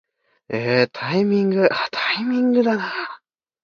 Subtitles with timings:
[0.49, 2.89] えータイミングー、タイミングだなー